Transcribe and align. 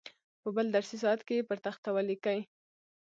په 0.41 0.49
بل 0.55 0.67
درسي 0.75 0.97
ساعت 1.03 1.21
کې 1.27 1.33
یې 1.37 1.47
پر 1.49 1.57
تخته 1.65 1.89
ولیکئ. 1.93 2.39